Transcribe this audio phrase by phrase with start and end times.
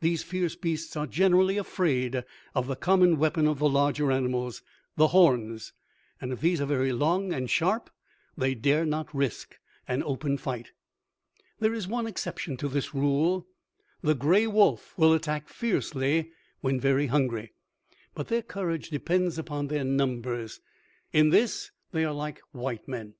[0.00, 2.24] These fierce beasts are generally afraid
[2.56, 4.62] of the common weapon of the larger animals,
[4.96, 5.72] the horns,
[6.20, 7.88] and if these are very long and sharp,
[8.36, 10.72] they dare not risk an open fight.
[11.60, 13.46] "There is one exception to this rule
[14.02, 16.32] the gray wolf will attack fiercely
[16.62, 17.52] when very hungry.
[18.12, 20.58] But their courage depends upon their numbers;
[21.12, 23.14] in this they are like white men.